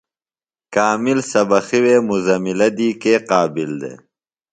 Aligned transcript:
کامل 0.75 1.19
سبقیۡ 1.31 1.81
وے 1.83 1.95
مزملہ 2.09 2.69
دی 2.77 2.89
کے 3.01 3.13
قابل 3.29 3.69
دےۡ؟ 3.81 3.97